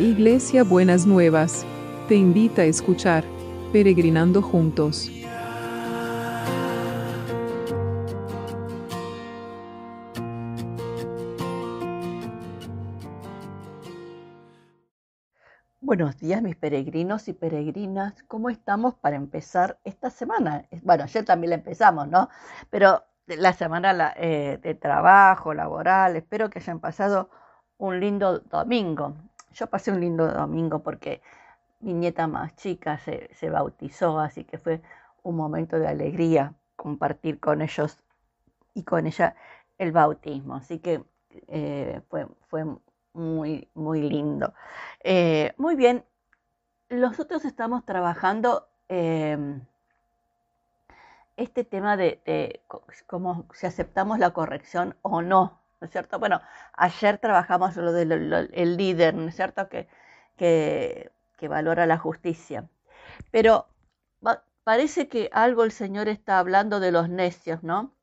Iglesia 0.00 0.64
Buenas 0.64 1.04
Nuevas, 1.04 1.66
te 2.08 2.14
invita 2.14 2.62
a 2.62 2.64
escuchar 2.64 3.22
Peregrinando 3.70 4.40
Juntos. 4.40 5.10
Buenos 15.82 16.16
días 16.16 16.40
mis 16.40 16.56
peregrinos 16.56 17.28
y 17.28 17.34
peregrinas, 17.34 18.22
¿cómo 18.22 18.48
estamos 18.48 18.94
para 18.94 19.16
empezar 19.16 19.78
esta 19.84 20.08
semana? 20.08 20.64
Bueno, 20.82 21.04
ayer 21.04 21.26
también 21.26 21.50
la 21.50 21.56
empezamos, 21.56 22.08
¿no? 22.08 22.30
Pero 22.70 23.04
la 23.26 23.52
semana 23.52 24.14
eh, 24.16 24.58
de 24.62 24.74
trabajo, 24.74 25.52
laboral, 25.52 26.16
espero 26.16 26.48
que 26.48 26.60
hayan 26.60 26.80
pasado 26.80 27.28
un 27.76 28.00
lindo 28.00 28.38
domingo. 28.40 29.14
Yo 29.52 29.66
pasé 29.68 29.90
un 29.90 30.00
lindo 30.00 30.26
domingo 30.26 30.80
porque 30.80 31.22
mi 31.80 31.94
nieta 31.94 32.26
más 32.26 32.54
chica 32.56 32.98
se, 32.98 33.50
bautizó, 33.50 34.20
así 34.20 34.44
que 34.44 34.58
fue 34.58 34.82
un 35.22 35.36
momento 35.36 35.78
de 35.78 35.88
alegría 35.88 36.54
compartir 36.76 37.40
con 37.40 37.62
ellos 37.62 37.98
y 38.74 38.84
con 38.84 39.06
ella 39.06 39.34
el 39.78 39.92
bautismo. 39.92 40.56
Así 40.56 40.78
que 40.78 41.02
eh, 41.48 42.00
fue, 42.08 42.26
fue 42.48 42.64
muy, 43.12 43.68
muy 43.74 44.08
lindo. 44.08 44.54
Eh, 45.02 45.54
muy 45.56 45.74
bien, 45.74 46.04
nosotros 46.88 47.44
estamos 47.44 47.84
trabajando 47.84 48.68
em, 48.88 49.62
este 51.36 51.64
tema 51.64 51.96
de, 51.96 52.20
de, 52.26 52.62
cómo 53.06 53.46
si 53.54 53.66
aceptamos 53.66 54.18
la 54.18 54.30
corrección 54.30 54.96
o 55.02 55.22
no 55.22 55.59
¿no 55.80 55.86
es 55.86 55.92
cierto? 55.92 56.18
Bueno, 56.18 56.40
ayer 56.74 57.18
trabajamos 57.18 57.76
lo 57.76 57.92
del 57.92 58.76
líder, 58.76 59.14
¿no 59.14 59.28
es 59.28 59.36
cierto? 59.36 59.68
Que, 59.68 59.88
que, 60.36 61.10
valora 61.48 61.86
la 61.86 61.98
justicia. 61.98 62.68
Pero 63.30 63.66
parece 64.62 65.08
que 65.08 65.30
algo 65.32 65.64
el 65.64 65.72
Señor 65.72 66.08
está 66.08 66.38
hablando 66.38 66.80
de 66.80 66.92
los 66.92 67.08
necios, 67.08 67.62
¿no? 67.62 67.94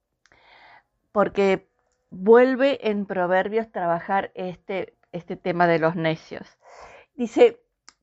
Porque 1.11 1.69
vuelve 2.09 2.89
en 2.89 3.05
Proverbios 3.05 3.71
trabajar 3.71 4.31
este, 4.33 4.95
este 5.11 5.35
tema 5.35 5.67
de 5.67 5.79
los 5.79 5.95
necios. 5.95 6.57
Dice 7.15 7.61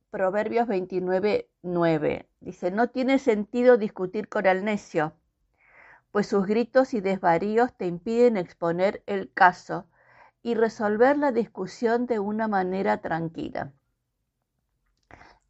Proverbios 0.09 0.67
29, 0.67 1.49
9. 1.63 2.29
Dice, 2.39 2.71
no 2.71 2.89
tiene 2.89 3.19
sentido 3.19 3.77
discutir 3.77 4.29
con 4.29 4.45
el 4.45 4.63
necio 4.63 5.13
pues 6.15 6.27
sus 6.27 6.47
gritos 6.47 6.93
y 6.93 7.01
desvaríos 7.01 7.73
te 7.73 7.87
impiden 7.87 8.37
exponer 8.37 9.03
el 9.05 9.33
caso 9.33 9.85
y 10.43 10.55
resolver 10.55 11.17
la 11.17 11.33
discusión 11.33 12.05
de 12.05 12.19
una 12.19 12.47
manera 12.47 13.01
tranquila. 13.01 13.73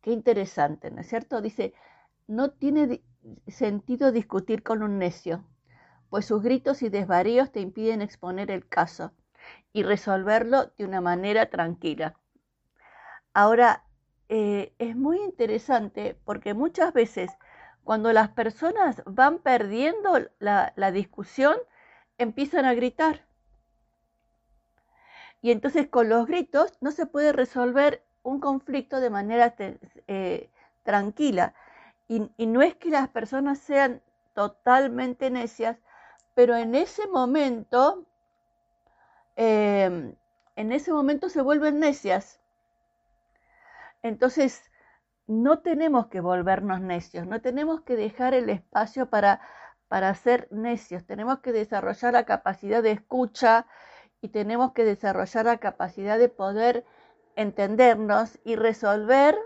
Qué 0.02 0.10
interesante, 0.10 0.90
¿no 0.90 1.02
es 1.02 1.08
cierto? 1.08 1.40
Dice, 1.40 1.76
no 2.26 2.50
tiene 2.50 3.04
sentido 3.46 4.12
discutir 4.12 4.64
con 4.64 4.82
un 4.82 4.98
necio, 4.98 5.46
pues 6.10 6.26
sus 6.26 6.42
gritos 6.42 6.82
y 6.82 6.90
desvaríos 6.90 7.52
te 7.52 7.60
impiden 7.60 8.02
exponer 8.02 8.50
el 8.50 8.68
caso 8.68 9.12
y 9.72 9.84
resolverlo 9.84 10.74
de 10.80 10.86
una 10.86 11.00
manera 11.00 11.52
tranquila. 11.52 12.18
Ahora, 13.36 13.86
eh, 14.30 14.74
es 14.80 14.96
muy 14.96 15.20
interesante 15.22 16.20
porque 16.26 16.56
muchas 16.56 16.92
veces 16.92 17.30
cuando 17.86 18.12
las 18.12 18.30
personas 18.30 19.04
van 19.06 19.38
perdiendo 19.38 20.20
la, 20.40 20.92
discusión, 20.92 21.56
empiezan 22.18 22.66
a 22.66 22.74
gritar. 22.74 23.24
Y 25.42 25.52
entonces 25.52 25.88
con 25.88 26.10
los 26.10 26.26
gritos 26.26 26.74
no 26.82 26.92
se 26.92 27.06
puede 27.06 27.32
resolver 27.32 28.04
un 28.24 28.40
conflicto 28.40 29.00
de 29.00 29.12
manera 29.12 29.56
eh, 30.08 30.50
tranquila. 30.82 31.54
Y, 32.08 32.32
no 32.48 32.64
es 32.64 32.76
que 32.76 32.90
las 32.90 33.08
personas 33.10 33.60
sean 33.60 34.02
totalmente 34.34 35.30
necias, 35.30 35.78
pero 36.34 36.56
en 36.56 36.74
ese 36.74 37.08
momento, 37.08 38.08
em, 39.36 40.16
en 40.56 40.72
ese 40.72 40.92
momento 40.92 41.30
se 41.30 41.42
vuelven 41.42 41.80
necias. 41.80 42.40
Entonces, 44.02 44.64
no 45.28 45.60
tenemos 45.60 46.08
que 46.08 46.22
volvernos 46.22 46.82
necios, 46.82 47.28
no 47.28 47.42
tenemos 47.42 47.82
que 47.82 47.96
dejar 47.96 48.34
el 48.34 48.50
espacio 48.50 49.10
para, 49.10 49.42
para 49.88 50.14
ser 50.14 50.48
necios, 50.52 51.06
tenemos 51.06 51.40
que 51.40 51.52
desarrollar 51.52 52.14
la 52.14 52.26
capacidad 52.26 52.84
de 52.84 52.92
escucha 52.92 53.66
y 54.22 54.30
tenemos 54.30 54.74
que 54.74 54.84
desarrollar 54.84 55.46
la 55.46 55.58
capacidad 55.58 56.20
de 56.20 56.30
poder 56.30 56.86
entendernos 57.36 58.40
y 58.44 58.56
resolver 58.56 59.38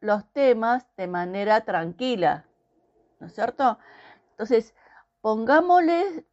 los 0.00 0.30
temas 0.32 0.86
de 0.96 1.06
manera 1.06 1.62
tranquila, 1.62 2.46
¿no 3.20 3.26
es 3.26 3.34
cierto? 3.34 3.78
Entonces, 4.30 4.74
pongámosle, 5.20 6.26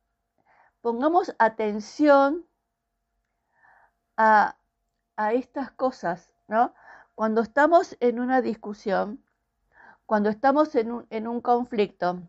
pongamos 0.81 1.35
atención 1.39 2.45
a, 4.17 4.57
a 5.15 5.33
estas 5.33 5.71
cosas, 5.71 6.33
¿no? 6.47 6.73
Cuando 7.19 7.41
estamos 7.41 7.97
en 7.99 8.21
una 8.21 8.41
discusión, 8.41 9.21
cuando 10.05 10.29
estamos 10.29 10.73
en 10.73 11.27
un, 11.27 11.41
conflicto, 11.41 12.21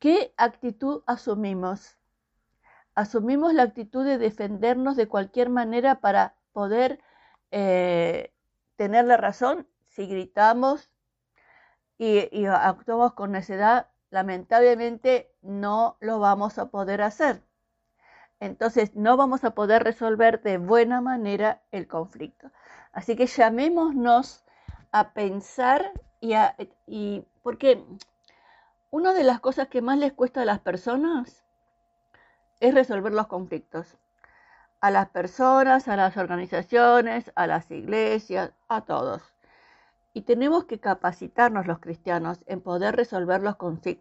¿qué 0.00 0.34
actitud 0.36 1.04
asumimos? 1.06 1.96
Asumimos 2.96 3.54
la 3.54 3.62
actitud 3.62 4.04
de 4.04 4.18
defendernos 4.18 4.96
de 4.96 5.06
cualquier 5.06 5.48
manera 5.48 6.00
para 6.00 6.34
poder 6.50 6.98
eh, 7.52 8.34
tener 8.74 9.04
la 9.04 9.16
razón. 9.16 9.68
Si 9.90 10.08
gritamos 10.08 10.90
y, 11.98 12.28
y 12.36 12.46
actuamos 12.46 13.12
con 13.12 13.30
necedad, 13.30 13.90
lamentablemente 14.10 15.32
no 15.42 15.98
lo 16.00 16.18
vamos 16.18 16.58
a 16.58 16.66
poder 16.66 17.00
hacer. 17.00 17.44
Entonces 18.40 18.96
no 18.96 19.16
vamos 19.16 19.44
a 19.44 19.52
poder 19.52 19.84
resolver 19.84 20.42
de 20.42 20.58
buena 20.58 21.00
manera 21.00 21.62
el 21.70 21.86
conflicto. 21.86 22.50
Así 22.96 23.14
que 23.14 23.26
llamémonos 23.26 24.42
a 24.90 25.12
pensar 25.12 25.92
y, 26.18 26.32
a, 26.32 26.56
y 26.86 27.26
porque 27.42 27.84
una 28.90 29.12
de 29.12 29.22
las 29.22 29.38
cosas 29.38 29.68
que 29.68 29.82
más 29.82 29.98
les 29.98 30.14
cuesta 30.14 30.40
a 30.40 30.46
las 30.46 30.60
personas 30.60 31.44
es 32.58 32.72
resolver 32.72 33.12
los 33.12 33.26
conflictos. 33.26 33.98
A 34.80 34.90
las 34.90 35.10
personas, 35.10 35.88
a 35.88 35.96
las 35.96 36.16
organizaciones, 36.16 37.30
a 37.34 37.46
las 37.46 37.70
iglesias, 37.70 38.52
a 38.66 38.80
todos. 38.80 39.22
Y 40.14 40.22
tenemos 40.22 40.64
que 40.64 40.80
capacitarnos 40.80 41.66
los 41.66 41.80
cristianos 41.80 42.42
en 42.46 42.62
poder 42.62 42.96
resolver 42.96 43.42
los, 43.42 43.56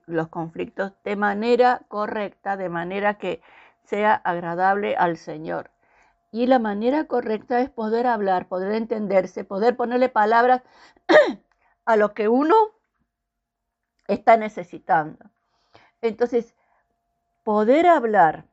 los 0.05 0.28
conflictos 0.29 0.94
de 1.03 1.17
manera 1.17 1.81
correcta, 1.89 2.55
de 2.55 2.69
manera 2.69 3.17
que 3.17 3.41
sea 3.84 4.13
agradable 4.13 4.95
al 4.95 5.17
Señor. 5.17 5.69
Y 6.35 6.47
la 6.47 6.59
manera 6.59 7.06
correcta 7.06 7.62
es 7.62 7.69
poder 7.69 8.06
hablar, 8.06 8.50
poder 8.50 8.73
entenderse, 8.73 9.46
poder 9.46 9.78
ponerle 9.78 10.09
palabras 10.09 10.63
a 11.85 11.96
lo 11.96 12.13
que 12.13 12.28
uno 12.28 12.53
está 14.09 14.35
necesitando. 14.35 15.29
Entonces, 16.01 16.53
poder 17.46 17.88
hablar 17.88 18.44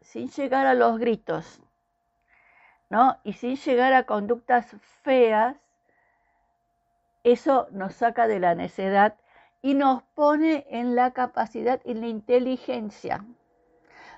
sin 0.00 0.30
llegar 0.30 0.64
a 0.66 0.74
los 0.74 0.96
gritos, 1.00 1.60
¿no? 2.88 3.18
Y 3.24 3.32
sin 3.32 3.56
llegar 3.56 3.94
a 3.94 4.06
conductas 4.06 4.76
feas, 5.02 5.56
eso 7.24 7.66
nos 7.72 7.94
saca 7.96 8.28
de 8.28 8.38
la 8.38 8.54
necedad 8.54 9.16
y 9.60 9.74
nos 9.74 10.04
pone 10.14 10.68
en 10.70 10.94
la 10.94 11.10
capacidad 11.10 11.80
y 11.84 11.94
la 11.94 12.06
inteligencia. 12.06 13.24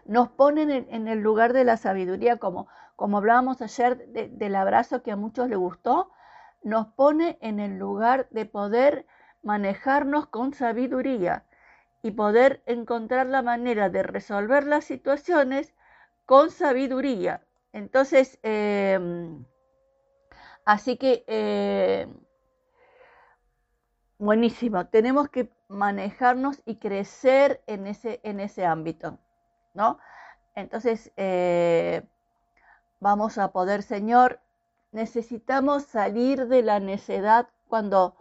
Nos 0.04 0.28
pone 0.28 0.84
en, 0.90 1.08
el 1.08 1.20
lugar 1.20 1.54
de 1.54 1.64
la 1.64 1.78
sabiduría 1.78 2.36
como 2.36 2.68
como 2.96 3.18
hablábamos 3.18 3.60
ayer 3.62 4.08
del 4.08 4.56
abrazo 4.56 5.02
que 5.02 5.12
a 5.12 5.16
muchos 5.16 5.48
les 5.48 5.58
gustó, 5.58 6.10
nos 6.62 6.88
pone 6.88 7.38
en 7.40 7.60
el 7.60 7.78
lugar 7.78 8.28
de 8.30 8.46
poder 8.46 9.06
manejarnos 9.42 10.26
con 10.26 10.54
sabiduría 10.54 11.44
y 12.02 12.12
poder 12.12 12.62
encontrar 12.66 13.26
la 13.26 13.42
manera 13.42 13.90
de 13.90 14.02
resolver 14.02 14.66
las 14.66 14.84
situaciones 14.84 15.74
con 16.24 16.50
sabiduría. 16.50 17.42
Entonces, 17.72 18.38
em, 18.42 19.44
así 20.64 20.96
que, 20.96 21.24
em, 21.26 22.14
buenísimo, 24.18 24.86
tenemos 24.86 25.28
que 25.28 25.50
manejarnos 25.68 26.62
y 26.64 26.76
crecer 26.76 27.62
en 27.66 27.86
ese, 27.86 28.20
en 28.22 28.40
ese 28.40 28.64
ámbito, 28.64 29.18
¿no? 29.74 29.98
Entonces, 30.54 31.12
eh, 31.16 32.02
vamos 33.00 33.38
a 33.38 33.52
poder, 33.52 33.82
Señor, 33.82 34.40
necesitamos 34.92 35.84
salir 35.84 36.48
de 36.48 36.62
la 36.62 36.80
necedad 36.80 37.48
cuando, 37.68 38.16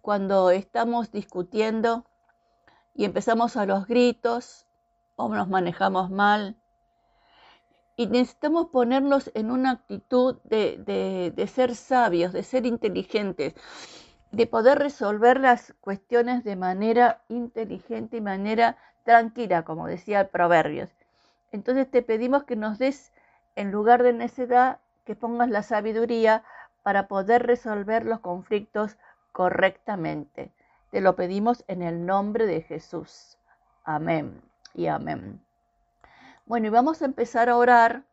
cuando 0.00 0.50
estamos 0.50 1.10
discutiendo 1.12 2.04
y 2.94 3.04
empezamos 3.04 3.56
a 3.56 3.66
los 3.66 3.86
gritos 3.86 4.66
o 5.16 5.28
nos 5.28 5.48
manejamos 5.48 6.10
mal. 6.10 6.56
y 7.96 8.08
necesitamos 8.08 8.70
ponernos 8.70 9.30
en 9.34 9.52
una 9.52 9.70
actitud 9.70 10.40
de, 10.42 11.32
de, 11.34 11.46
ser 11.46 11.76
sabios, 11.76 12.32
de 12.32 12.42
ser 12.42 12.66
inteligentes, 12.66 13.54
de 14.32 14.46
poder 14.48 14.80
resolver 14.80 15.38
las 15.38 15.74
cuestiones 15.80 16.42
de 16.42 16.56
manera 16.56 17.22
inteligente 17.28 18.16
y 18.16 18.20
manera 18.20 18.76
tranquila, 19.04 19.64
como 19.64 19.86
decía 19.86 20.22
el 20.22 20.28
Proverbios. 20.28 20.90
Entonces 21.52 21.88
te 21.88 22.02
pedimos 22.02 22.42
que 22.42 22.56
nos 22.56 22.78
des, 22.78 23.12
en 23.56 23.70
lugar 23.70 24.02
de 24.02 24.12
necedad, 24.12 24.80
que 25.04 25.14
pongas 25.14 25.50
la 25.50 25.62
sabiduría 25.62 26.44
para 26.82 27.08
poder 27.08 27.46
resolver 27.46 28.04
los 28.04 28.20
conflictos 28.20 28.96
correctamente. 29.32 30.52
Te 30.90 31.00
lo 31.00 31.16
pedimos 31.16 31.64
en 31.66 31.82
el 31.82 32.06
nombre 32.06 32.46
de 32.46 32.62
Jesús. 32.62 33.38
Amén 33.84 34.40
y 34.74 34.86
amén. 34.86 35.44
Bueno, 36.46 36.66
y 36.66 36.70
vamos 36.70 37.02
a 37.02 37.06
empezar 37.06 37.48
a 37.48 37.56
orar 37.56 38.04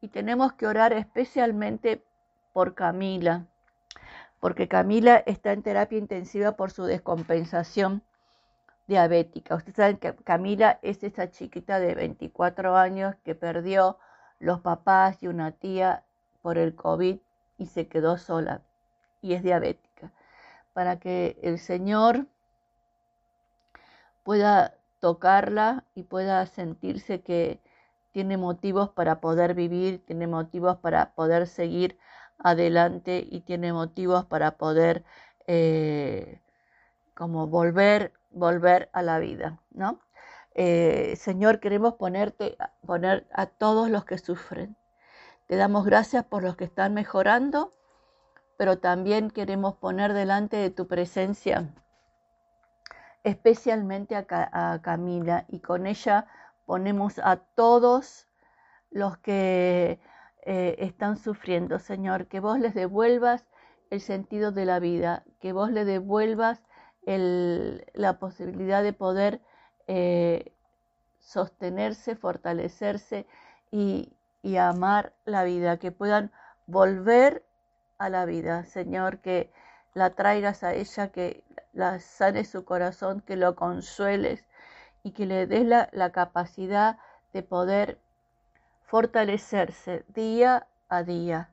y 0.00 0.08
tenemos 0.08 0.52
que 0.52 0.66
orar 0.66 0.92
especialmente 0.92 2.04
por 2.52 2.74
Camila, 2.74 3.46
porque 4.38 4.68
Camila 4.68 5.22
está 5.26 5.52
en 5.52 5.62
terapia 5.62 5.98
intensiva 5.98 6.52
por 6.52 6.70
su 6.70 6.84
descompensación 6.84 8.02
diabética. 8.86 9.54
Ustedes 9.54 9.76
saben 9.76 9.96
que 9.96 10.14
Camila 10.16 10.78
es 10.82 11.02
esa 11.02 11.30
chiquita 11.30 11.80
de 11.80 11.94
24 11.94 12.76
años 12.76 13.14
que 13.24 13.34
perdió 13.34 13.98
los 14.38 14.60
papás 14.60 15.22
y 15.22 15.28
una 15.28 15.52
tía 15.52 16.04
por 16.42 16.58
el 16.58 16.74
COVID 16.74 17.18
y 17.58 17.66
se 17.66 17.88
quedó 17.88 18.18
sola 18.18 18.62
y 19.22 19.34
es 19.34 19.42
diabética. 19.42 20.12
Para 20.72 20.98
que 20.98 21.38
el 21.42 21.58
Señor 21.58 22.26
pueda 24.22 24.74
tocarla 25.00 25.84
y 25.94 26.02
pueda 26.02 26.44
sentirse 26.46 27.20
que 27.20 27.60
tiene 28.12 28.36
motivos 28.36 28.90
para 28.90 29.20
poder 29.20 29.54
vivir, 29.54 30.04
tiene 30.04 30.26
motivos 30.26 30.76
para 30.78 31.14
poder 31.14 31.46
seguir 31.46 31.98
adelante 32.38 33.26
y 33.28 33.40
tiene 33.40 33.72
motivos 33.72 34.24
para 34.24 34.56
poder 34.56 35.04
eh, 35.46 36.40
como 37.14 37.46
volver, 37.46 38.12
volver 38.30 38.88
a 38.92 39.02
la 39.02 39.18
vida, 39.18 39.58
¿no? 39.72 40.00
Eh, 40.54 41.14
Señor, 41.16 41.60
queremos 41.60 41.94
ponerte, 41.94 42.56
poner 42.86 43.26
a 43.32 43.46
todos 43.46 43.90
los 43.90 44.04
que 44.04 44.18
sufren, 44.18 44.76
te 45.46 45.56
damos 45.56 45.84
gracias 45.84 46.24
por 46.24 46.42
los 46.42 46.56
que 46.56 46.64
están 46.64 46.94
mejorando, 46.94 47.74
pero 48.56 48.78
también 48.78 49.30
queremos 49.30 49.74
poner 49.76 50.12
delante 50.12 50.56
de 50.56 50.70
tu 50.70 50.86
presencia 50.86 51.74
especialmente 53.24 54.14
a, 54.16 54.80
Camila 54.82 55.46
y 55.48 55.60
con 55.60 55.86
ella 55.86 56.26
ponemos 56.66 57.18
a 57.18 57.36
todos 57.36 58.28
los 58.90 59.16
que 59.18 59.98
eh, 60.42 60.76
están 60.78 61.16
sufriendo, 61.16 61.78
Señor, 61.78 62.26
que 62.28 62.40
vos 62.40 62.58
les 62.60 62.74
devuelvas 62.74 63.46
el 63.90 64.00
sentido 64.00 64.52
de 64.52 64.66
la 64.66 64.78
vida, 64.78 65.24
que 65.40 65.52
vos 65.52 65.70
les 65.70 65.86
devuelvas 65.86 66.62
la 67.06 68.18
posibilidad 68.18 68.82
de 68.82 68.92
poder 68.92 69.40
eh, 69.86 70.52
sostenerse, 71.20 72.16
fortalecerse 72.16 73.26
y, 73.70 74.10
amar 74.58 75.14
la 75.24 75.42
vida, 75.42 75.78
que 75.78 75.90
puedan 75.90 76.30
volver 76.66 77.44
a 77.98 78.08
la 78.10 78.24
vida, 78.26 78.64
Señor, 78.66 79.18
que 79.20 79.50
la 79.94 80.10
traigas 80.10 80.62
a 80.62 80.74
ella, 80.74 81.10
que 81.10 81.42
la 81.72 81.98
sanes 81.98 82.50
su 82.50 82.64
corazón, 82.64 83.20
que 83.20 83.36
lo 83.36 83.56
consueles 83.56 84.44
y 85.02 85.12
que 85.12 85.26
le 85.26 85.46
des 85.46 85.64
la, 85.64 85.88
la 85.92 86.12
capacidad 86.12 86.98
de 87.32 87.42
poder 87.42 87.98
fortalecerse 88.82 90.04
día 90.08 90.68
a 90.88 91.02
día. 91.02 91.50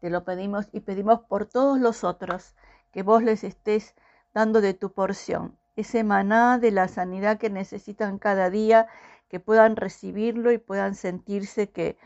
Te 0.00 0.08
lo 0.10 0.24
pedimos 0.24 0.68
y 0.72 0.80
pedimos 0.80 1.20
por 1.20 1.46
todos 1.46 1.78
los 1.78 2.04
otros, 2.04 2.54
que 2.90 3.02
vos 3.02 3.22
les 3.22 3.44
estés 3.44 3.94
dando 4.32 4.60
de 4.60 4.74
tu 4.74 4.92
porción, 4.92 5.58
ese 5.80 6.04
maná 6.04 6.58
de 6.58 6.70
la 6.70 6.88
sanidad 6.88 7.38
que 7.38 7.50
necesitan 7.50 8.18
cada 8.18 8.50
día, 8.50 8.86
que 9.28 9.40
puedan 9.40 9.76
recibirlo 9.76 10.52
y 10.52 10.58
puedan 10.58 10.94
sentirse 10.94 11.70
que 11.70 11.96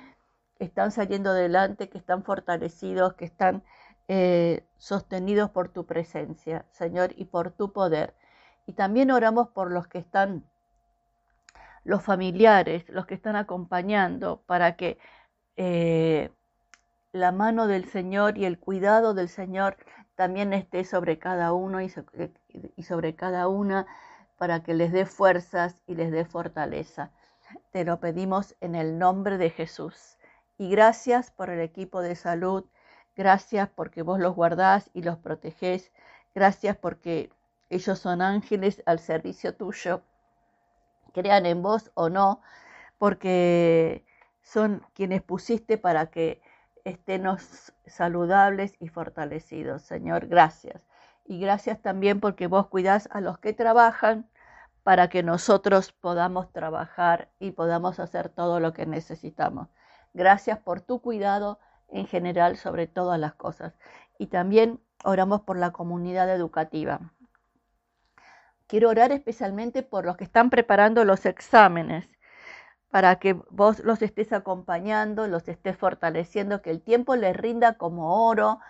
están 0.59 0.91
saliendo 0.93 1.31
adelante, 1.31 1.89
que 1.89 1.99
están 1.99 2.23
fortalecidos, 2.23 3.15
que 3.15 3.25
están 3.25 3.63
eh, 4.09 4.65
sostenidos 4.77 5.51
por 5.51 5.69
tu 5.69 5.87
presencia, 5.87 6.67
Señor, 6.71 7.13
y 7.17 7.27
por 7.27 7.51
tu 7.51 7.73
poder. 7.73 8.15
Y 8.67 8.75
también 8.75 9.11
oramos 9.11 9.49
por 9.49 9.71
los 9.71 9.87
que 9.87 9.99
están, 9.99 10.45
los 11.85 12.03
familiares, 12.03 12.85
los 12.89 13.07
que 13.07 13.15
están 13.15 13.37
acompañando, 13.37 14.43
para 14.47 14.77
que 14.77 14.99
eh, 15.57 16.31
la 17.13 17.33
mano 17.33 17.67
del 17.67 17.85
Señor 17.87 18.39
y 18.39 18.45
el 18.45 18.59
cuidado 18.59 19.15
del 19.15 19.29
Señor 19.29 19.77
también 20.17 20.53
esté 20.53 20.85
sobre 20.85 21.19
cada 21.19 21.53
uno 21.53 21.81
y 21.81 21.91
sobre 22.83 23.15
cada 23.17 23.49
una, 23.49 23.87
para 24.39 24.63
que 24.63 24.75
les 24.75 24.93
dé 24.93 25.07
fuerzas 25.07 25.83
y 25.87 25.95
les 25.95 26.11
dé 26.11 26.25
fortaleza. 26.25 27.11
Te 27.71 27.85
lo 27.85 28.01
pedimos 28.01 28.57
en 28.61 28.75
el 28.75 28.99
nombre 28.99 29.39
de 29.39 29.51
Jesús. 29.51 30.19
Y 30.59 30.71
gracias 30.71 31.31
por 31.31 31.51
el 31.51 31.61
equipo 31.61 32.01
de 32.03 32.17
salud. 32.17 32.65
Gracias 33.17 33.69
porque 33.69 34.03
vos 34.03 34.19
los 34.19 34.35
guardás 34.35 34.91
y 34.93 35.03
los 35.03 35.19
protegés. 35.19 35.93
Gracias 36.35 36.77
porque 36.77 37.31
ellos 37.71 37.99
son 37.99 38.23
ángeles 38.23 38.83
al 38.87 38.99
servicio 38.99 39.55
tuyo. 39.55 40.03
Crean 41.13 41.47
en 41.47 41.63
vos 41.63 41.91
o 41.95 42.09
no, 42.09 42.41
porque 42.99 44.05
son 44.43 44.85
quienes 44.95 45.23
pusiste 45.23 45.79
para 45.79 46.07
que 46.11 46.41
estemos 46.85 47.73
saludables 47.87 48.75
y 48.79 48.89
fortalecidos. 48.89 49.83
Señor, 49.83 50.27
gracias. 50.27 50.83
Y 51.25 51.41
gracias 51.41 51.81
también 51.81 52.21
porque 52.21 52.47
vos 52.47 52.69
cuidás 52.69 53.09
a 53.13 53.21
los 53.21 53.39
que 53.39 53.53
trabajan 53.53 54.29
para 54.83 55.09
que 55.09 55.23
nosotros 55.23 55.93
podamos 55.93 56.53
trabajar 56.53 57.31
y 57.39 57.53
podamos 57.53 57.99
hacer 57.99 58.29
todo 58.29 58.61
lo 58.61 58.75
que 58.75 58.85
necesitamos. 58.85 59.69
Gracias 60.13 60.59
por 60.59 60.83
tu 60.83 61.01
cuidado 61.01 61.59
en 61.89 62.07
general 62.07 62.57
sobre 62.57 62.87
todas 62.87 63.19
las 63.19 63.35
cosas. 63.35 63.75
Y 64.19 64.27
también 64.27 64.81
oramos 65.03 65.41
por 65.41 65.59
la 65.59 65.73
comunidad 65.73 66.29
educativa. 66.31 67.01
Quiero 68.67 68.91
orar 68.91 69.13
especialmente 69.13 69.83
por 69.83 70.05
los 70.05 70.17
que 70.17 70.25
están 70.25 70.51
preparando 70.51 71.05
los 71.05 71.27
exámenes, 71.27 72.09
para 72.95 73.17
que 73.17 73.33
vos 73.51 73.81
los 73.81 74.03
estés 74.03 74.33
acompañando, 74.33 75.27
los 75.27 75.49
estés 75.49 75.77
fortaleciendo, 75.77 76.63
que 76.63 76.71
el 76.71 76.81
tiempo 76.81 77.17
les 77.17 77.37
rinda 77.37 77.73
como 77.75 78.25
oro. 78.29 78.61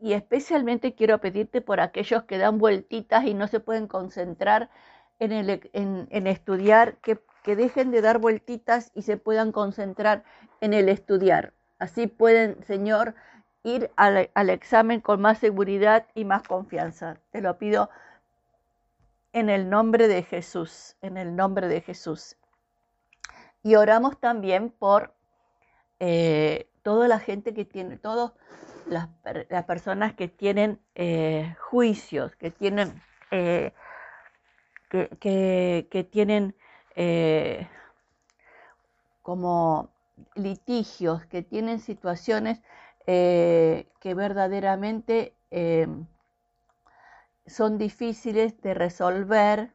Y 0.00 0.14
especialmente 0.14 0.96
quiero 0.96 1.20
pedirte 1.20 1.60
por 1.60 1.78
aquellos 1.78 2.24
que 2.24 2.38
dan 2.38 2.58
vueltitas 2.58 3.24
y 3.24 3.34
no 3.34 3.46
se 3.46 3.60
pueden 3.60 3.86
concentrar 3.86 4.68
en, 5.20 5.30
el, 5.30 5.70
en, 5.72 6.26
estudiar, 6.26 6.96
que 6.96 7.20
que 7.44 7.54
dejen 7.54 7.92
de 7.92 8.02
dar 8.02 8.18
vueltitas 8.18 8.90
y 8.96 9.02
se 9.02 9.16
puedan 9.16 9.52
concentrar 9.52 10.24
en 10.60 10.74
el 10.74 10.88
estudiar. 10.88 11.52
Así 11.78 12.08
pueden, 12.08 12.64
Señor, 12.64 13.14
ir 13.62 13.92
al, 13.94 14.50
examen 14.50 15.00
con 15.00 15.20
más 15.20 15.38
seguridad 15.38 16.04
y 16.16 16.24
más 16.24 16.42
confianza. 16.42 17.20
Te 17.30 17.40
lo 17.40 17.58
pido 17.58 17.90
en 19.32 19.48
el 19.50 19.70
nombre 19.70 20.08
de 20.08 20.24
Jesús, 20.24 20.96
en 21.00 21.16
el 21.16 21.36
nombre 21.36 21.68
de 21.68 21.80
Jesús. 21.80 22.34
Y 23.62 23.74
oramos 23.74 24.18
también 24.18 24.70
por 24.70 25.14
eh, 26.00 26.70
toda 26.82 27.08
la 27.08 27.18
gente 27.18 27.54
que 27.54 27.64
tiene, 27.64 27.96
todas 27.96 28.32
las, 28.86 29.08
personas 29.66 30.14
que 30.14 30.28
tienen 30.28 30.80
eh, 30.94 31.54
juicios, 31.60 32.34
que 32.36 32.50
tienen, 32.50 33.02
eh, 33.30 33.72
que, 34.90 36.08
tienen 36.10 36.54
eh, 36.96 37.68
como 39.22 39.90
litigios, 40.34 41.26
que 41.26 41.42
tienen 41.42 41.80
situaciones 41.80 42.60
que 43.06 44.14
verdaderamente 44.14 45.34
eh, 45.50 45.88
son 47.46 47.78
difíciles 47.78 48.60
de 48.60 48.74
resolver, 48.74 49.72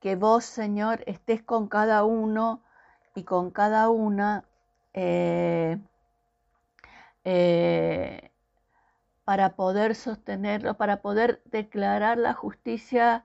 que 0.00 0.16
vos, 0.16 0.44
Señor, 0.44 1.02
estés 1.06 1.42
con 1.42 1.68
cada 1.68 2.04
uno 2.04 2.62
y 3.14 3.24
con 3.24 3.50
cada 3.50 3.90
una 3.90 4.44
para 9.24 9.56
poder 9.56 9.94
sostenerlo, 9.94 10.74
para 10.76 11.02
poder 11.02 11.42
declarar 11.46 12.18
la 12.18 12.34
justicia 12.34 13.24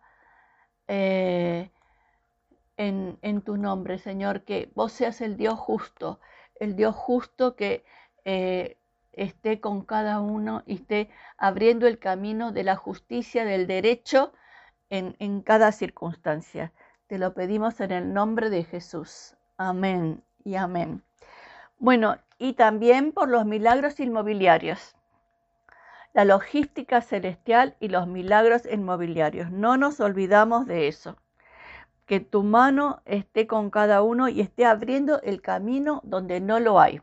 en, 2.78 3.42
tu 3.42 3.58
nombre, 3.58 3.98
Señor, 3.98 4.44
que 4.44 4.72
vos 4.76 4.92
seas 4.92 5.22
el 5.22 5.36
Dios 5.38 5.60
justo, 5.60 6.20
el 6.60 6.76
Dios 6.76 6.96
justo 6.96 7.56
que 7.56 7.84
eh, 8.26 8.78
esté 9.14 9.60
con 9.60 9.84
cada 9.84 10.20
uno 10.22 10.64
y 10.66 10.76
esté 10.76 11.10
abriendo 11.38 11.88
el 11.88 12.00
camino 12.00 12.52
de 12.52 12.64
la 12.64 12.76
justicia, 12.76 13.46
del 13.46 13.68
derecho 13.68 14.34
en, 14.90 15.16
en 15.20 15.42
cada 15.42 15.72
circunstancia. 15.72 16.72
Te 17.08 17.18
lo 17.18 17.34
pedimos 17.34 17.80
en 17.80 17.92
el 17.92 18.14
nombre 18.14 18.50
de 18.50 18.64
Jesús. 18.64 19.37
Amén 19.58 20.24
y 20.44 20.56
amén. 20.56 21.02
Bueno, 21.80 22.18
y 22.38 22.54
también 22.54 23.12
por 23.12 23.28
los 23.28 23.46
milagros 23.46 24.00
inmobiliarios. 24.00 24.96
La 26.14 26.26
logística 26.26 27.02
celestial 27.02 27.76
y 27.80 27.88
los 27.88 28.08
milagros 28.08 28.68
inmobiliarios. 28.72 29.50
No 29.50 29.76
nos 29.78 30.00
olvidamos 30.00 30.68
de 30.68 30.88
eso. 30.88 31.18
Que 32.06 32.20
tu 32.20 32.44
mano 32.44 33.02
esté 33.06 33.48
con 33.48 33.72
cada 33.72 34.04
uno 34.04 34.30
y 34.30 34.42
esté 34.42 34.64
abriendo 34.64 35.22
el 35.24 35.42
camino 35.42 36.02
donde 36.04 36.40
no 36.40 36.60
lo 36.60 36.80
hay. 36.80 37.02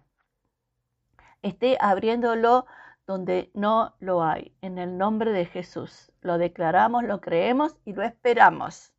Esté 1.42 1.76
abriéndolo 1.80 2.66
donde 3.04 3.50
no 3.52 3.96
lo 3.98 4.22
hay. 4.22 4.54
En 4.62 4.78
el 4.78 4.96
nombre 4.96 5.32
de 5.32 5.44
Jesús. 5.44 6.12
Lo 6.20 6.38
declaramos, 6.38 7.02
lo 7.02 7.20
creemos 7.20 7.76
y 7.84 7.94
lo 7.94 8.04
esperamos. 8.04 8.92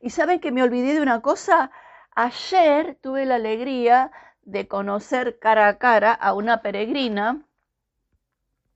Y 0.00 0.10
saben 0.10 0.38
que 0.38 0.52
me 0.52 0.62
olvidé 0.62 0.94
de 0.94 1.02
una 1.02 1.22
cosa. 1.22 1.72
Ayer 2.14 2.96
tuve 3.02 3.26
la 3.26 3.36
alegría 3.36 4.12
de 4.42 4.68
conocer 4.68 5.38
cara 5.38 5.68
a 5.68 5.78
cara 5.78 6.12
a 6.12 6.34
una 6.34 6.62
peregrina 6.62 7.44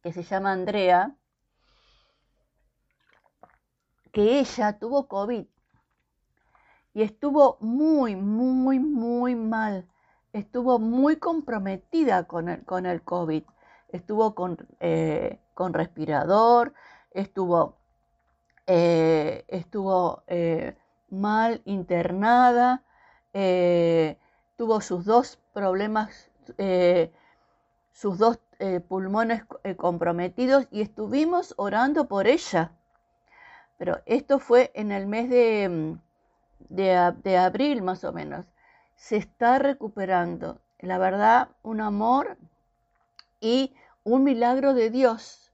que 0.02 0.12
se 0.12 0.22
llama 0.22 0.52
Andrea, 0.52 1.14
que 4.12 4.40
ella 4.40 4.78
tuvo 4.78 5.06
COVID 5.06 5.46
y 6.94 7.02
estuvo 7.02 7.58
muy, 7.60 8.16
muy, 8.16 8.80
muy 8.80 9.36
mal. 9.36 9.86
Estuvo 10.32 10.80
muy 10.80 11.16
comprometida 11.16 12.24
con 12.24 12.48
el, 12.48 12.64
con 12.64 12.86
el 12.86 13.02
COVID. 13.02 13.44
Estuvo 13.90 14.34
con, 14.34 14.56
eh, 14.80 15.38
con 15.54 15.74
respirador, 15.74 16.74
estuvo, 17.12 17.76
eh, 18.66 19.44
estuvo 19.46 20.24
eh, 20.26 20.76
mal 21.08 21.62
internada, 21.66 22.82
tuvo 24.58 24.80
sus 24.80 25.04
dos 25.04 25.38
problemas, 25.52 26.30
eh, 26.58 27.12
sus 27.92 28.18
dos 28.18 28.40
eh, 28.58 28.80
pulmones 28.80 29.44
eh, 29.62 29.76
comprometidos 29.76 30.66
y 30.72 30.80
estuvimos 30.80 31.54
orando 31.56 32.08
por 32.08 32.26
ella. 32.26 32.72
Pero 33.78 34.00
esto 34.06 34.40
fue 34.40 34.72
en 34.74 34.90
el 34.90 35.06
mes 35.06 35.30
de, 35.30 35.68
mm, 35.68 35.98
de 36.70 37.36
abril 37.38 37.82
más 37.82 38.02
o 38.02 38.12
menos. 38.12 38.46
Se 38.96 39.16
está 39.16 39.60
recuperando. 39.60 40.58
La 40.80 40.98
verdad, 40.98 41.50
un 41.62 41.80
amor 41.80 42.36
y 43.40 43.72
un 44.02 44.24
milagro 44.24 44.74
de 44.74 44.90
Dios, 44.90 45.52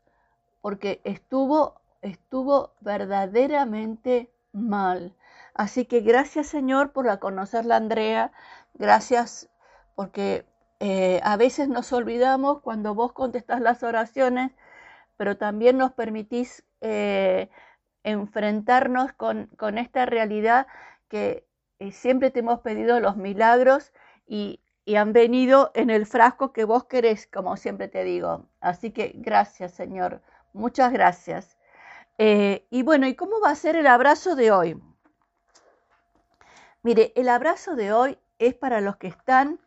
porque 0.63 1.03
estuvo, 1.05 1.81
estuvo 2.01 2.71
verdaderamente 2.81 4.31
mal. 4.53 5.13
Así 5.55 5.87
que 5.87 6.01
gracias 6.01 6.49
Señor 6.49 6.93
por 6.93 7.19
conocerla 7.21 7.77
Andrea, 7.77 8.33
gracias 8.75 9.49
porque 9.95 10.47
eh, 10.81 11.21
a 11.25 11.37
veces 11.37 11.69
nos 11.69 11.93
olvidamos 11.93 12.61
cuando 12.61 12.95
vos 12.95 13.13
contestás 13.13 13.61
las 13.61 13.83
oraciones, 13.83 14.53
pero 15.17 15.37
también 15.37 15.79
nos 15.79 15.93
permitís 15.93 16.65
eh, 16.81 17.51
enfrentarnos 18.03 19.13
con, 19.15 19.49
esta 19.79 20.07
realidad 20.07 20.67
que 21.09 21.47
eh, 21.79 21.93
siempre 21.93 22.31
te 22.31 22.41
hemos 22.41 22.61
pedido 22.61 23.01
los 23.01 23.17
milagros 23.17 23.93
y, 24.27 24.61
han 24.97 25.15
venido 25.15 25.71
en 25.75 25.89
el 25.89 26.05
frasco 26.07 26.53
que 26.53 26.65
vos 26.65 26.85
querés, 26.85 27.27
como 27.27 27.57
siempre 27.57 27.89
te 27.89 28.05
digo. 28.05 28.51
Así 28.61 28.91
que 28.91 29.13
gracias, 29.15 29.73
Señor. 29.73 30.21
Muchas 30.53 30.93
gracias. 30.93 31.57
y 32.19 32.83
bueno, 32.83 33.07
¿y 33.09 33.15
cómo 33.15 33.41
va 33.41 33.51
a 33.51 33.55
ser 33.57 33.77
el 33.77 33.87
abrazo 33.87 34.37
de 34.37 34.51
hoy? 34.53 34.94
Mire, 36.85 37.15
el 37.17 37.31
abrazo 37.31 37.77
de 37.77 37.95
hoy 37.95 38.19
es 38.39 38.53
para 38.55 38.83
los 38.83 38.99
que 38.99 39.07
están 39.07 39.59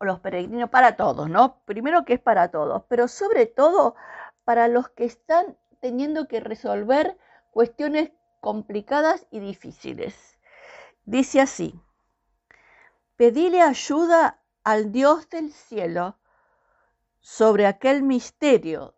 los 0.00 0.18
peregrinos, 0.18 0.70
para 0.70 0.96
todos, 0.96 1.30
¿no? 1.30 1.60
Primero 1.66 2.04
que 2.04 2.14
es 2.14 2.20
para 2.20 2.50
todos, 2.50 2.82
pero 2.88 3.06
sobre 3.06 3.46
todo 3.46 3.94
para 4.42 4.66
los 4.66 4.88
que 4.88 5.04
están 5.04 5.56
teniendo 5.80 6.26
que 6.26 6.40
resolver 6.40 7.16
cuestiones 7.52 8.10
complicadas 8.40 9.28
y 9.30 9.38
difíciles. 9.38 10.40
Dice 11.04 11.40
así, 11.40 11.80
pedile 13.14 13.62
ayuda 13.62 14.40
al 14.64 14.90
Dios 14.90 15.30
del 15.30 15.52
cielo 15.52 16.18
sobre 17.20 17.68
aquel 17.68 18.02
misterio, 18.02 18.96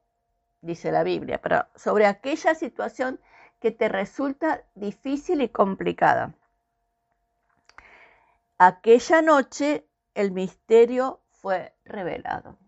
dice 0.62 0.90
la 0.90 1.02
Biblia, 1.02 1.42
pero 1.42 1.66
sobre 1.74 2.06
aquella 2.06 2.54
situación 2.54 3.20
que 3.60 3.70
te 3.70 3.90
resulta 3.90 4.62
difícil 4.74 5.42
y 5.42 5.50
complicada. 5.50 6.34
Aquella 8.60 9.22
noche 9.22 9.88
el 10.14 10.32
misterio 10.32 11.20
fue 11.30 11.76
revelado. 11.84 12.58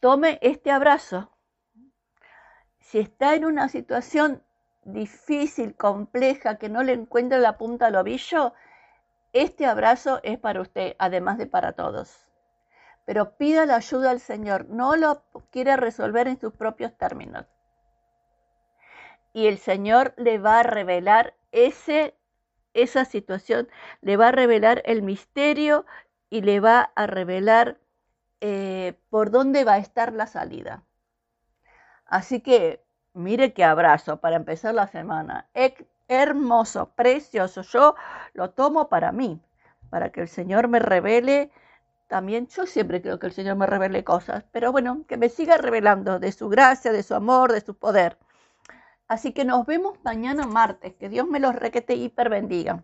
Tome 0.00 0.38
este 0.40 0.70
abrazo. 0.70 1.30
Si 2.80 2.98
está 2.98 3.34
en 3.34 3.44
una 3.44 3.68
situación 3.68 4.42
difícil, 4.84 5.76
compleja, 5.76 6.56
que 6.56 6.70
no 6.70 6.82
le 6.82 6.94
encuentra 6.94 7.36
la 7.36 7.58
punta 7.58 7.84
del 7.86 7.96
ovillo, 7.96 8.54
este 9.34 9.66
abrazo 9.66 10.20
es 10.22 10.38
para 10.38 10.62
usted, 10.62 10.96
además 10.98 11.36
de 11.36 11.46
para 11.46 11.74
todos. 11.74 12.32
Pero 13.04 13.36
pida 13.36 13.66
la 13.66 13.76
ayuda 13.76 14.10
al 14.10 14.20
Señor, 14.20 14.70
no 14.70 14.96
lo 14.96 15.22
quiere 15.50 15.76
resolver 15.76 16.28
en 16.28 16.40
sus 16.40 16.54
propios 16.54 16.96
términos. 16.96 17.44
Y 19.34 19.48
el 19.48 19.58
Señor 19.58 20.14
le 20.16 20.38
va 20.38 20.60
a 20.60 20.62
revelar 20.62 21.34
ese 21.50 22.16
esa 22.74 23.04
situación, 23.04 23.68
le 24.00 24.16
va 24.16 24.28
a 24.28 24.32
revelar 24.32 24.82
el 24.84 25.02
misterio 25.02 25.86
y 26.30 26.42
le 26.42 26.60
va 26.60 26.92
a 26.94 27.06
revelar 27.06 27.78
eh, 28.40 28.94
por 29.10 29.30
dónde 29.30 29.64
va 29.64 29.74
a 29.74 29.78
estar 29.78 30.12
la 30.12 30.26
salida. 30.26 30.82
Así 32.06 32.40
que 32.40 32.82
mire 33.14 33.52
qué 33.52 33.64
abrazo 33.64 34.20
para 34.20 34.36
empezar 34.36 34.74
la 34.74 34.86
semana. 34.88 35.48
hermoso, 36.08 36.90
precioso. 36.94 37.62
Yo 37.62 37.94
lo 38.34 38.50
tomo 38.50 38.88
para 38.88 39.12
mí, 39.12 39.40
para 39.90 40.10
que 40.10 40.20
el 40.22 40.28
Señor 40.28 40.68
me 40.68 40.78
revele 40.78 41.50
también. 42.08 42.48
Yo 42.48 42.66
siempre 42.66 43.00
creo 43.02 43.18
que 43.18 43.26
el 43.26 43.32
Señor 43.32 43.56
me 43.56 43.66
revele 43.66 44.04
cosas, 44.04 44.44
pero 44.52 44.72
bueno, 44.72 45.04
que 45.08 45.16
me 45.16 45.28
siga 45.28 45.56
revelando 45.58 46.18
de 46.18 46.32
su 46.32 46.48
gracia, 46.48 46.92
de 46.92 47.02
su 47.02 47.14
amor, 47.14 47.52
de 47.52 47.60
su 47.60 47.74
poder. 47.74 48.18
Así 49.12 49.34
que 49.34 49.44
nos 49.44 49.66
vemos 49.66 49.98
mañana 50.04 50.46
martes. 50.46 50.94
Que 50.94 51.10
Dios 51.10 51.26
me 51.28 51.38
los 51.38 51.54
requete 51.54 51.96
hiper 51.96 52.30
bendiga. 52.30 52.82